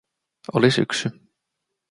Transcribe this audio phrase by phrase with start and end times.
[0.53, 1.09] Oli syksy.